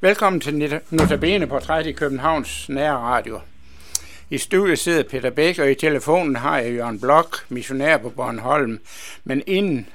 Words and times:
Velkommen 0.00 0.40
til 0.40 0.80
Notabene 0.90 1.46
Portræt 1.46 1.86
i 1.86 1.92
Københavns 1.92 2.68
Nære 2.68 2.96
Radio. 2.96 3.40
I 4.30 4.38
studiet 4.38 4.78
sidder 4.78 5.02
Peter 5.02 5.30
Bæk, 5.30 5.58
og 5.58 5.70
i 5.70 5.74
telefonen 5.74 6.36
har 6.36 6.58
jeg 6.58 6.74
Jørgen 6.74 7.00
Blok, 7.00 7.36
missionær 7.48 7.96
på 7.96 8.10
Bornholm. 8.10 8.78
Men 9.24 9.42
inden 9.46 9.88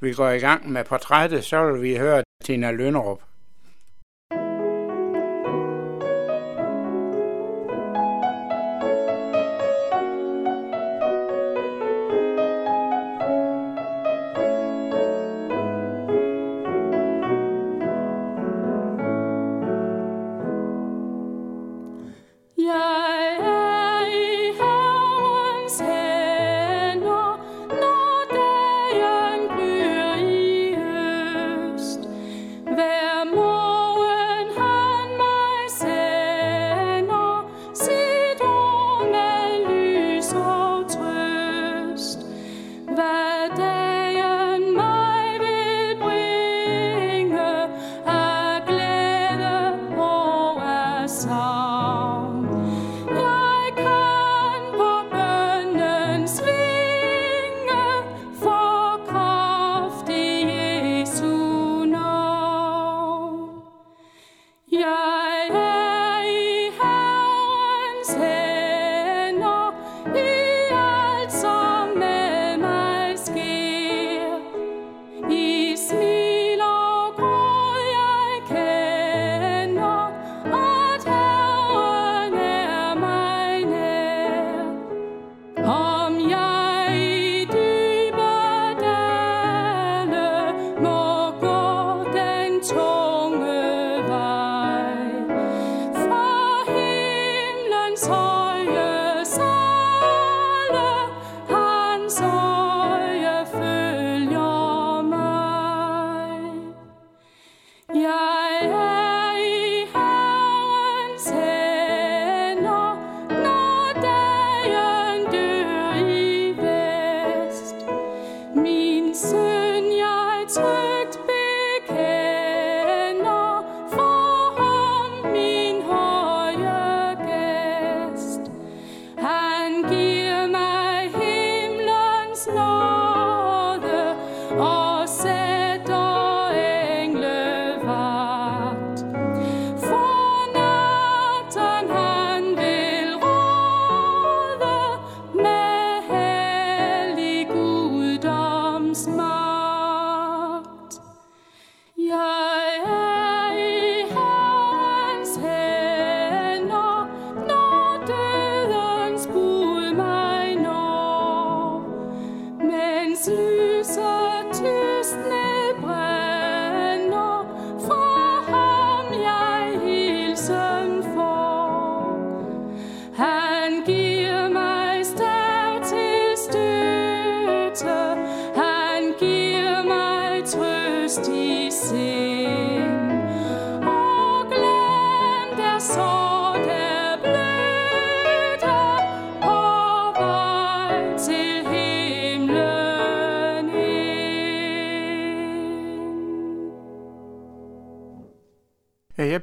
vi 0.00 0.12
går 0.12 0.30
i 0.30 0.38
gang 0.38 0.72
med 0.72 0.84
portrættet, 0.84 1.44
så 1.44 1.72
vil 1.72 1.82
vi 1.82 1.96
høre 1.96 2.22
Tina 2.44 2.70
Lønnerup. 2.70 3.20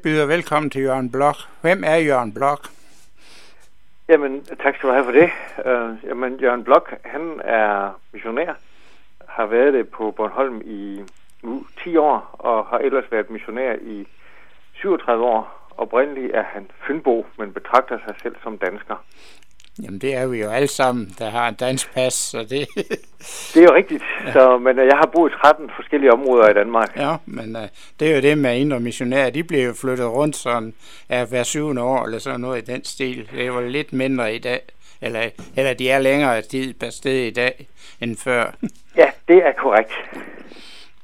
Byder 0.05 0.25
velkommen 0.25 0.69
til 0.69 0.81
Jørgen 0.81 1.11
Blok. 1.11 1.35
Hvem 1.61 1.83
er 1.83 1.95
Jørgen 1.95 2.33
Blok? 2.33 2.67
Jamen, 4.09 4.45
tak 4.45 4.75
skal 4.75 4.89
du 4.89 4.93
have 4.93 5.05
for 5.05 5.11
det. 5.11 5.29
Uh, 5.57 6.09
jamen, 6.09 6.39
Jørgen 6.39 6.63
Blok, 6.63 6.93
han 7.03 7.41
er 7.43 7.99
missionær, 8.13 8.53
har 9.27 9.45
været 9.45 9.73
det 9.73 9.89
på 9.89 10.11
Bornholm 10.11 10.61
i 10.65 11.01
nu 11.44 11.65
10 11.83 11.97
år, 11.97 12.35
og 12.39 12.65
har 12.65 12.77
ellers 12.77 13.11
været 13.11 13.29
missionær 13.29 13.75
i 13.81 14.07
37 14.73 15.23
år. 15.25 15.71
Oprindeligt 15.77 16.35
er 16.35 16.44
han 16.44 16.67
Fynbo, 16.88 17.25
men 17.38 17.53
betragter 17.53 17.97
sig 18.05 18.15
selv 18.23 18.35
som 18.44 18.57
dansker. 18.57 18.95
Jamen 19.84 20.00
det 20.00 20.16
er 20.16 20.28
vi 20.28 20.40
jo 20.40 20.50
alle 20.50 20.68
sammen, 20.68 21.16
der 21.19 21.30
har 21.30 21.50
en 21.50 21.56
dansk 21.56 21.94
pas, 21.94 22.13
så 22.13 22.40
det... 22.44 22.68
det 23.53 23.58
er 23.58 23.63
jo 23.63 23.75
rigtigt, 23.75 24.03
ja. 24.25 24.34
så, 24.34 24.58
men 24.58 24.80
uh, 24.80 24.86
jeg 24.86 24.97
har 24.97 25.09
boet 25.13 25.31
i 25.31 25.36
13 25.36 25.72
forskellige 25.75 26.13
områder 26.13 26.50
i 26.50 26.53
Danmark. 26.53 26.97
Ja, 26.97 27.16
men 27.25 27.56
uh, 27.56 27.62
det 28.00 28.12
er 28.12 28.16
jo 28.16 28.22
det 28.22 28.38
med 28.38 28.58
indre 28.58 28.80
missionærer, 28.80 29.30
de 29.30 29.44
bliver 29.44 29.63
jo 29.63 29.74
flyttet 29.74 30.08
rundt 30.08 30.36
sådan 30.36 30.74
af 31.09 31.28
hver 31.28 31.44
syvende 31.44 31.81
år, 31.81 32.06
eller 32.06 32.19
sådan 32.19 32.40
noget 32.40 32.62
i 32.62 32.72
den 32.72 32.86
stil. 32.86 33.30
Det 33.31 33.41
er 33.41 33.46
jo 33.46 33.62
lidt 33.62 33.94
mindre 33.94 34.36
i 34.36 34.40
dag, 34.40 34.62
eller, 35.02 35.30
eller 35.56 35.74
de 35.74 35.90
er 35.90 36.00
længere 36.00 36.42
tid 36.42 36.74
per 36.74 36.90
sted 36.90 37.28
i 37.28 37.31
dag 37.31 37.68
end 38.02 38.18
før. 38.18 38.52
Ja, 38.97 39.09
det 39.28 39.38
er 39.38 39.52
korrekt. 39.52 39.92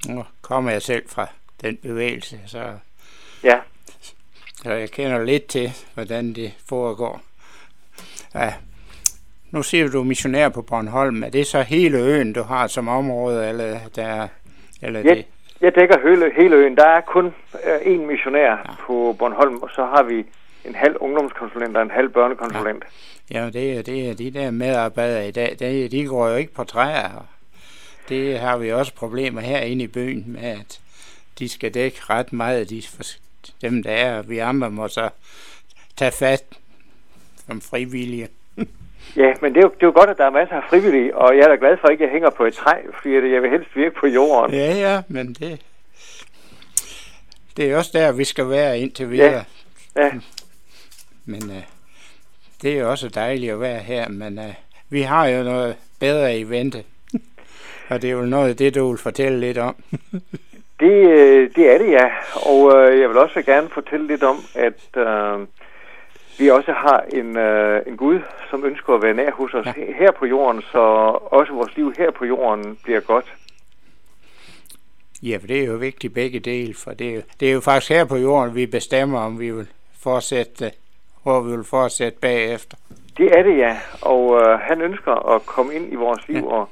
Nu 0.07 0.25
kommer 0.41 0.71
jeg 0.71 0.81
selv 0.81 1.03
fra 1.09 1.27
den 1.61 1.77
bevægelse, 1.77 2.39
så... 2.47 2.63
Ja. 3.43 3.59
Så 4.63 4.71
jeg 4.71 4.91
kender 4.91 5.23
lidt 5.23 5.47
til, 5.47 5.71
hvordan 5.93 6.33
det 6.33 6.53
foregår. 6.69 7.21
Ja. 8.35 8.53
Nu 9.51 9.63
siger 9.63 9.85
du, 9.85 9.91
du 9.91 9.99
er 9.99 10.03
missionær 10.03 10.49
på 10.49 10.61
Bornholm. 10.61 11.23
Er 11.23 11.29
det 11.29 11.47
så 11.47 11.61
hele 11.61 11.97
øen, 11.97 12.33
du 12.33 12.43
har 12.43 12.67
som 12.67 12.87
område, 12.87 13.49
eller, 13.49 13.79
der, 13.95 14.27
eller 14.81 14.99
jeg, 14.99 15.15
det? 15.15 15.25
Jeg 15.61 15.75
dækker 15.75 16.09
hele, 16.09 16.31
hele 16.35 16.55
øen. 16.55 16.77
Der 16.77 16.87
er 16.87 17.01
kun 17.01 17.33
én 17.53 17.89
øh, 17.89 18.07
missionær 18.07 18.49
ja. 18.49 18.73
på 18.79 19.15
Bornholm, 19.19 19.55
og 19.55 19.69
så 19.75 19.85
har 19.85 20.03
vi 20.03 20.25
en 20.65 20.75
halv 20.75 20.95
ungdomskonsulent 20.99 21.77
og 21.77 21.83
en 21.83 21.91
halv 21.91 22.09
børnekonsulent. 22.09 22.83
Ja, 23.31 23.43
ja 23.43 23.49
det, 23.49 23.77
er, 23.77 23.81
det 23.81 24.09
er 24.09 24.13
de 24.13 24.31
der 24.31 24.51
medarbejdere 24.51 25.27
i 25.27 25.31
dag. 25.31 25.55
De, 25.59 25.87
de 25.87 26.05
går 26.05 26.29
jo 26.29 26.35
ikke 26.35 26.53
på 26.53 26.63
træer. 26.63 27.25
Det 28.09 28.39
har 28.39 28.57
vi 28.57 28.71
også 28.71 28.95
problemer 28.95 29.41
herinde 29.41 29.83
i 29.83 29.87
byen 29.87 30.23
med, 30.27 30.41
at 30.41 30.79
de 31.39 31.49
skal 31.49 31.73
dække 31.73 31.97
ret 32.09 32.33
meget. 32.33 32.69
De, 32.69 32.81
dem 33.61 33.83
der 33.83 33.91
er, 33.91 34.21
vi 34.21 34.37
andre 34.37 34.71
må 34.71 34.87
så 34.87 35.09
tage 35.97 36.11
fat 36.11 36.43
som 37.47 37.61
frivillige. 37.61 38.27
Ja, 39.17 39.33
men 39.41 39.53
det 39.53 39.59
er, 39.59 39.61
jo, 39.61 39.69
det 39.69 39.83
er 39.83 39.87
jo 39.87 39.93
godt, 39.95 40.09
at 40.09 40.17
der 40.17 40.25
er 40.25 40.29
masser 40.29 40.55
af 40.55 40.63
frivillige, 40.69 41.17
og 41.17 41.37
jeg 41.37 41.43
er 41.43 41.47
da 41.47 41.55
glad 41.55 41.77
for, 41.77 41.87
at 41.87 41.99
jeg 41.99 42.09
hænger 42.09 42.29
på 42.29 42.45
et 42.45 42.53
træ, 42.53 42.73
fordi 42.93 43.33
jeg 43.33 43.41
vil 43.41 43.49
helst 43.49 43.75
virke 43.75 43.95
på 43.95 44.07
jorden. 44.07 44.55
Ja, 44.55 44.73
ja, 44.73 45.01
men 45.07 45.33
det... 45.33 45.61
det 47.57 47.71
er 47.71 47.77
også 47.77 47.91
der, 47.93 48.11
vi 48.11 48.23
skal 48.23 48.49
være 48.49 48.79
indtil 48.79 49.11
videre. 49.11 49.43
Ja. 49.95 50.05
ja. 50.05 50.11
Men 51.25 51.43
uh, 51.43 51.63
det 52.61 52.73
er 52.73 52.79
jo 52.79 52.89
også 52.89 53.09
dejligt 53.09 53.51
at 53.51 53.59
være 53.59 53.79
her, 53.79 54.09
men 54.09 54.39
uh, 54.39 54.53
vi 54.89 55.01
har 55.01 55.27
jo 55.27 55.43
noget 55.43 55.75
bedre 55.99 56.37
i 56.37 56.43
vente. 56.43 56.83
Og 57.89 58.01
det 58.01 58.07
er 58.07 58.13
jo 58.13 58.21
noget 58.21 58.49
af 58.49 58.57
det, 58.57 58.75
du 58.75 58.89
vil 58.89 58.97
fortælle 58.97 59.39
lidt 59.39 59.57
om. 59.57 59.75
det, 60.79 61.55
det 61.55 61.73
er 61.73 61.77
det, 61.77 61.91
ja. 61.91 62.09
Og 62.35 62.57
uh, 62.57 62.99
jeg 62.99 63.09
vil 63.09 63.17
også 63.17 63.41
gerne 63.41 63.69
fortælle 63.69 64.07
lidt 64.07 64.23
om, 64.23 64.37
at 64.55 64.97
uh, 64.97 65.47
vi 66.41 66.49
også 66.49 66.71
har 66.71 66.99
en, 67.13 67.29
uh, 67.37 67.87
en 67.87 67.97
Gud, 67.97 68.19
som 68.49 68.65
ønsker 68.65 68.93
at 68.93 69.03
være 69.03 69.13
nær 69.13 69.31
hos 69.31 69.53
os 69.53 69.65
ja. 69.65 69.71
her 69.95 70.11
på 70.11 70.25
jorden, 70.25 70.61
så 70.61 70.79
også 71.37 71.53
vores 71.53 71.75
liv 71.75 71.93
her 71.97 72.11
på 72.11 72.25
jorden 72.25 72.77
bliver 72.83 72.99
godt. 72.99 73.33
Ja, 75.23 75.37
for 75.37 75.47
det 75.47 75.61
er 75.61 75.65
jo 75.65 75.73
vigtigt 75.73 76.13
begge 76.13 76.39
dele, 76.39 76.73
for 76.73 76.91
det 76.91 77.09
er, 77.09 77.15
jo, 77.15 77.21
det 77.39 77.49
er 77.49 77.53
jo 77.53 77.59
faktisk 77.59 77.91
her 77.91 78.05
på 78.05 78.17
jorden, 78.17 78.55
vi 78.55 78.65
bestemmer, 78.65 79.19
om 79.19 79.39
vi 79.39 79.51
vil 79.51 79.67
fortsætte, 79.99 80.71
hvor 81.23 81.41
vi 81.41 81.51
vil 81.55 81.63
fortsætte 81.63 82.19
bagefter. 82.21 82.77
Det 83.17 83.31
er 83.37 83.43
det, 83.43 83.57
ja. 83.57 83.77
Og 84.01 84.41
øh, 84.41 84.59
han 84.59 84.81
ønsker 84.81 85.35
at 85.35 85.45
komme 85.45 85.75
ind 85.75 85.93
i 85.93 85.95
vores 85.95 86.27
liv 86.27 86.43
ja. 86.43 86.51
og, 86.51 86.69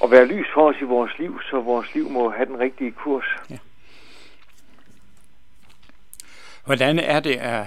og 0.00 0.10
være 0.10 0.24
lys 0.24 0.46
for 0.54 0.68
os 0.68 0.76
i 0.80 0.84
vores 0.84 1.18
liv, 1.18 1.40
så 1.50 1.60
vores 1.60 1.94
liv 1.94 2.10
må 2.10 2.30
have 2.30 2.46
den 2.46 2.58
rigtige 2.58 2.92
kurs. 2.92 3.24
Ja. 3.50 3.58
Hvordan 6.64 6.98
er 6.98 7.20
det 7.20 7.36
at 7.36 7.66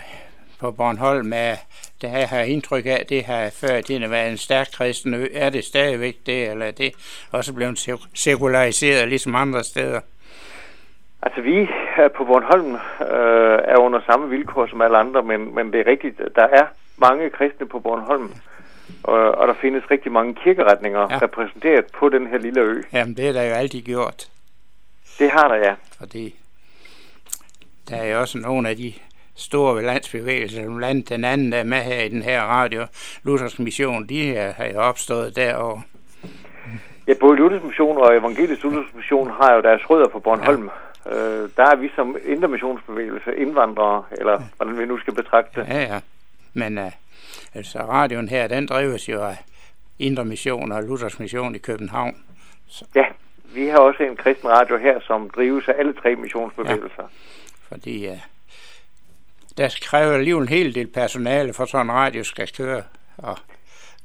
på 0.59 0.71
Bornholm 0.71 1.25
med 1.25 1.57
det 2.01 2.09
her 2.09 2.27
har 2.27 2.39
indtryk 2.39 2.85
af, 2.85 3.05
det 3.09 3.23
har 3.23 3.49
før 3.61 3.75
i 3.75 3.83
tiden 3.83 4.11
været 4.11 4.31
en 4.31 4.37
stærk 4.37 4.67
kristen 4.73 5.13
ø. 5.13 5.25
Er 5.33 5.49
det 5.49 5.63
stadigvæk 5.63 6.15
det, 6.25 6.51
eller 6.51 6.65
er 6.65 6.71
det 6.71 6.91
også 7.31 7.53
blevet 7.53 7.89
sekulariseret 8.15 9.09
ligesom 9.09 9.35
andre 9.35 9.63
steder? 9.63 9.99
Altså 11.21 11.41
vi 11.41 11.67
på 12.17 12.23
Bornholm 12.23 12.73
øh, 13.01 13.59
er 13.63 13.77
under 13.77 13.99
samme 14.05 14.29
vilkår 14.29 14.67
som 14.67 14.81
alle 14.81 14.97
andre, 14.97 15.23
men, 15.23 15.55
men 15.55 15.73
det 15.73 15.79
er 15.79 15.87
rigtigt, 15.87 16.21
der 16.35 16.47
er 16.47 16.65
mange 16.97 17.29
kristne 17.29 17.67
på 17.67 17.79
Bornholm, 17.79 18.31
og, 19.03 19.31
og 19.31 19.47
der 19.47 19.53
findes 19.53 19.91
rigtig 19.91 20.11
mange 20.11 20.35
kirkeretninger 20.35 21.07
ja. 21.11 21.17
repræsenteret 21.21 21.85
på 21.85 22.09
den 22.09 22.27
her 22.27 22.37
lille 22.37 22.61
ø. 22.61 22.81
Jamen 22.93 23.17
det 23.17 23.27
er 23.27 23.33
der 23.33 23.43
jo 23.43 23.53
altid 23.53 23.81
gjort. 23.81 24.29
Det 25.19 25.31
har 25.31 25.47
der, 25.47 25.55
ja. 25.55 25.73
Fordi 25.99 26.35
der 27.89 27.95
er 27.95 28.11
jo 28.11 28.19
også 28.19 28.37
nogle 28.37 28.69
af 28.69 28.75
de 28.75 28.93
store 29.39 29.83
landsbevægelser, 29.83 30.63
som 30.63 30.79
landet 30.79 31.09
den 31.09 31.25
anden, 31.25 31.51
der 31.51 31.57
er 31.57 31.63
med 31.63 31.77
her 31.77 32.01
i 32.03 32.09
den 32.09 32.21
her 32.21 32.41
radio, 32.41 32.85
Luthers 33.23 33.59
Mission, 33.59 34.05
de 34.05 34.23
her 34.23 34.53
har 34.53 34.65
jo 34.65 34.79
opstået 34.79 35.35
derovre. 35.35 35.81
Ja, 37.07 37.13
både 37.19 37.37
Luthers 37.37 37.63
Mission 37.63 37.97
og 37.97 38.17
Evangelisk 38.17 38.63
Luthers 38.63 38.93
Mission 38.95 39.31
har 39.31 39.53
jo 39.53 39.61
deres 39.61 39.89
rødder 39.89 40.07
på 40.07 40.19
Bornholm. 40.19 40.69
Ja. 41.05 41.15
Øh, 41.15 41.49
der 41.57 41.63
er 41.63 41.75
vi 41.75 41.89
som 41.95 42.17
intermissionsbevægelse 42.25 43.35
indvandrere, 43.35 44.03
eller 44.11 44.41
hvordan 44.57 44.79
vi 44.79 44.85
nu 44.85 44.97
skal 44.99 45.13
betragte 45.13 45.61
det. 45.61 45.67
Ja, 45.69 45.81
ja. 45.81 45.99
Men 46.53 46.77
uh, 46.77 46.91
altså, 47.53 47.79
radioen 47.79 48.29
her, 48.29 48.47
den 48.47 48.65
drives 48.65 49.09
jo 49.09 49.21
af 49.21 49.37
Indre 49.99 50.25
Mission 50.25 50.71
og 50.71 50.83
Luthers 50.83 51.19
Mission 51.19 51.55
i 51.55 51.57
København. 51.57 52.15
Så. 52.67 52.85
Ja, 52.95 53.05
vi 53.53 53.67
har 53.67 53.77
også 53.77 54.03
en 54.03 54.15
kristen 54.15 54.49
radio 54.49 54.77
her, 54.77 54.99
som 54.99 55.29
drives 55.29 55.67
af 55.67 55.75
alle 55.77 55.93
tre 55.93 56.15
missionsbevægelser. 56.15 57.03
Ja, 57.03 57.75
fordi 57.75 58.07
uh, 58.07 58.17
der 59.59 59.79
kræver 59.81 60.13
alligevel 60.13 60.41
en 60.41 60.49
hel 60.49 60.75
del 60.75 60.87
personale, 60.87 61.53
for 61.53 61.65
sådan 61.65 61.85
en 61.85 61.91
radio 61.91 62.23
skal 62.23 62.49
køre. 62.57 62.83
Og 63.17 63.37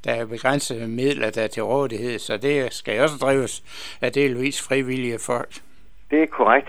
der 0.03 0.13
er 0.13 0.25
begrænsede 0.25 0.87
midler, 0.87 1.29
der 1.29 1.43
er 1.43 1.47
til 1.47 1.63
rådighed, 1.63 2.19
så 2.19 2.37
det 2.37 2.73
skal 2.73 3.01
også 3.01 3.17
drives 3.17 3.63
af 4.01 4.11
delvis 4.11 4.61
frivillige 4.67 5.19
folk. 5.19 5.49
Det 6.11 6.23
er 6.23 6.25
korrekt. 6.25 6.67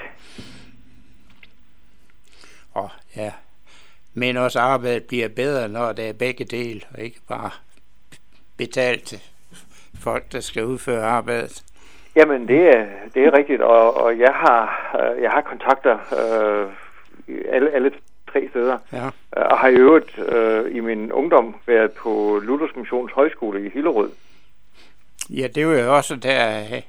Og 2.75 2.91
ja, 3.17 3.33
men 4.15 4.37
også 4.37 4.61
arbejdet 4.61 5.05
bliver 5.05 5.29
bedre, 5.29 5.69
når 5.69 5.93
det 5.93 6.09
er 6.09 6.13
begge 6.13 6.45
dele, 6.45 6.81
og 6.95 7.01
ikke 7.01 7.21
bare 7.29 7.51
betalt 8.57 9.33
folk, 10.01 10.33
der 10.33 10.41
skal 10.41 10.65
udføre 10.65 11.05
arbejdet. 11.05 11.63
Jamen, 12.17 12.49
det 12.49 12.69
er, 12.69 12.87
det 13.15 13.25
er 13.25 13.39
rigtigt, 13.39 13.63
og, 13.63 13.97
og 13.97 14.19
jeg 14.19 14.33
har 14.33 14.91
øh, 15.01 15.23
jeg 15.23 15.31
har 15.31 15.41
kontakter 15.41 15.99
øh, 16.13 16.71
alle, 17.53 17.71
alle 17.71 17.93
tre 18.37 18.49
steder. 18.51 18.79
Ja. 18.93 19.07
Øh, 19.07 19.47
og 19.51 19.59
har 19.59 19.69
i 19.69 19.75
øvrigt 19.75 20.19
øh, 20.19 20.77
i 20.77 20.81
min 20.81 21.13
ungdom 21.13 21.57
været 21.67 21.93
på 21.93 22.41
Luthers 22.43 22.77
Missions 22.77 23.13
Højskole 23.13 23.67
i 23.67 23.71
Hillerød. 23.71 24.11
Ja, 25.31 25.47
det 25.55 25.67
var 25.67 25.75
jo 25.75 25.97
også 25.97 26.17
der 26.17 26.61
øh, 26.61 26.83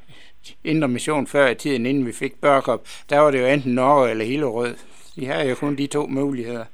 Indre 0.63 0.87
Mission 0.87 1.27
før 1.27 1.47
i 1.47 1.55
tiden, 1.55 1.85
inden 1.85 2.05
vi 2.05 2.13
fik 2.13 2.41
Børkop. 2.41 2.81
Der 3.09 3.19
var 3.19 3.31
det 3.31 3.41
jo 3.41 3.45
enten 3.45 3.75
Norge 3.75 4.09
eller 4.09 4.25
Hillerød. 4.25 4.75
De 5.15 5.27
har 5.27 5.43
jo 5.43 5.55
kun 5.55 5.75
de 5.75 5.87
to 5.87 6.07
muligheder. 6.07 6.65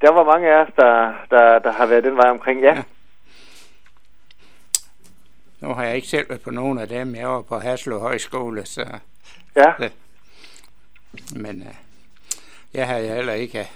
Der 0.00 0.12
var 0.12 0.24
mange 0.24 0.48
af 0.48 0.62
os, 0.62 0.68
der, 0.76 1.12
der, 1.30 1.58
der 1.58 1.72
har 1.72 1.86
været 1.86 2.04
den 2.04 2.16
vej 2.16 2.30
omkring, 2.30 2.60
ja. 2.60 2.74
ja. 2.74 2.82
Nu 5.60 5.74
har 5.74 5.84
jeg 5.84 5.96
ikke 5.96 6.08
selv 6.08 6.28
været 6.28 6.40
på 6.40 6.50
nogen 6.50 6.78
af 6.78 6.88
dem. 6.88 7.14
Jeg 7.14 7.28
var 7.28 7.42
på 7.42 7.58
Haslo 7.58 7.98
Højskole, 7.98 8.66
så... 8.66 8.86
Ja. 9.56 9.72
Så, 9.78 9.90
men 11.36 11.56
uh, 11.60 11.74
jeg 12.74 12.86
har 12.86 12.96
jeg 12.96 13.14
heller 13.14 13.32
ikke 13.32 13.68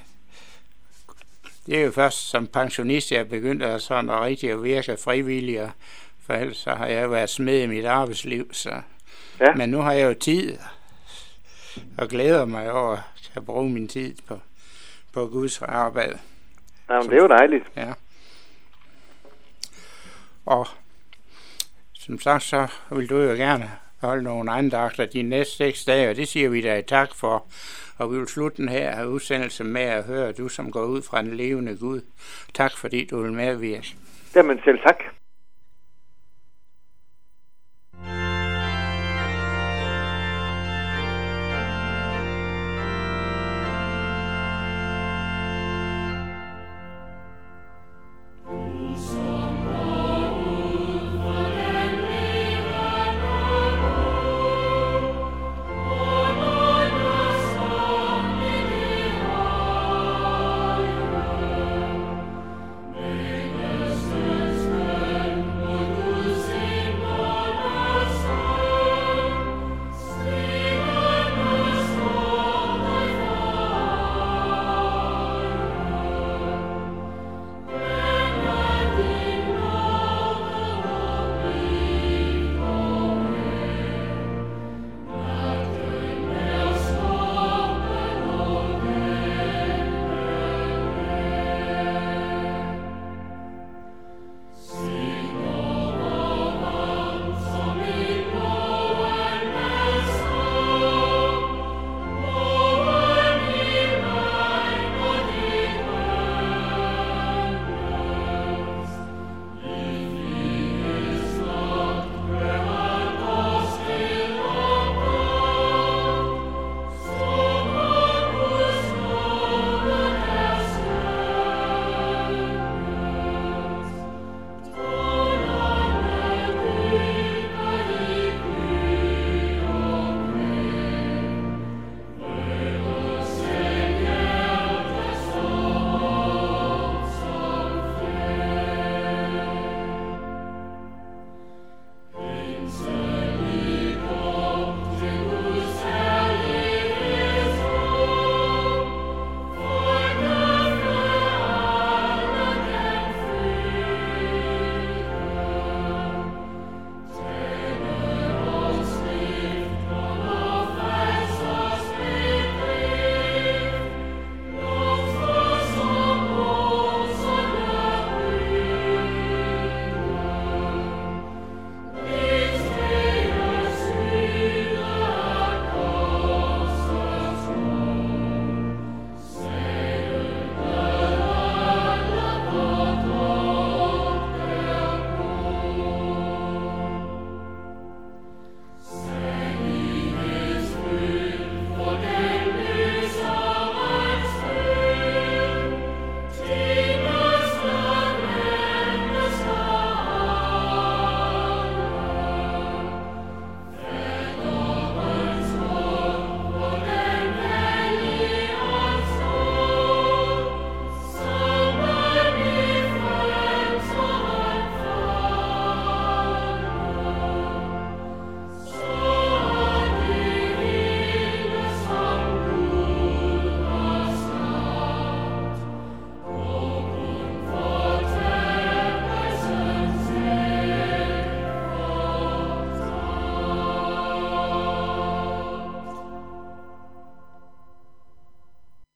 det 1.66 1.78
er 1.78 1.84
jo 1.84 1.90
først 1.90 2.30
som 2.30 2.46
pensionist, 2.46 3.12
jeg 3.12 3.28
begyndte 3.28 3.66
at 3.66 3.82
sådan 3.82 4.10
at 4.10 4.20
rigtig 4.20 4.50
at 4.50 4.62
virke 4.62 4.96
frivillig, 4.96 5.70
for 6.26 6.34
ellers 6.34 6.56
så 6.56 6.70
har 6.70 6.86
jeg 6.86 7.10
været 7.10 7.30
smed 7.30 7.62
i 7.62 7.66
mit 7.66 7.84
arbejdsliv. 7.84 8.54
Så. 8.54 8.80
Ja. 9.40 9.54
Men 9.54 9.68
nu 9.68 9.78
har 9.78 9.92
jeg 9.92 10.08
jo 10.08 10.14
tid, 10.14 10.58
og 11.98 12.08
glæder 12.08 12.44
mig 12.44 12.72
over 12.72 12.98
at 13.34 13.44
bruge 13.44 13.70
min 13.70 13.88
tid 13.88 14.14
på, 14.26 14.40
på 15.12 15.26
Guds 15.26 15.62
arbejde. 15.62 16.18
Jamen, 16.90 17.10
det 17.10 17.16
er 17.16 17.22
jo 17.22 17.28
dejligt. 17.28 17.64
Ja. 17.76 17.92
Og 20.46 20.66
som 21.92 22.20
sagt, 22.20 22.42
så 22.42 22.66
vil 22.90 23.10
du 23.10 23.18
jo 23.18 23.34
gerne 23.34 23.70
holde 24.04 24.22
nogle 24.22 24.52
andagter 24.52 25.06
de 25.06 25.22
næste 25.22 25.56
seks 25.56 25.84
dage, 25.84 26.10
og 26.10 26.16
det 26.16 26.28
siger 26.28 26.48
vi 26.48 26.60
dig 26.60 26.86
tak 26.86 27.14
for. 27.14 27.44
Og 27.98 28.12
vi 28.12 28.18
vil 28.18 28.28
slutte 28.28 28.56
den 28.56 28.68
her 28.68 29.04
udsendelse 29.04 29.64
med 29.64 29.82
at 29.82 30.04
høre, 30.04 30.32
du 30.32 30.48
som 30.48 30.70
går 30.70 30.84
ud 30.84 31.02
fra 31.02 31.22
den 31.22 31.34
levende 31.34 31.76
Gud. 31.76 32.00
Tak 32.54 32.76
fordi 32.76 33.04
du 33.04 33.22
vil 33.22 33.32
medvirke. 33.32 33.94
Jamen 34.36 34.60
selv 34.64 34.78
tak. 34.78 35.13